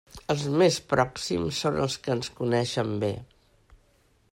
[0.33, 3.13] Els més pròxims són els que ens coneixen bé.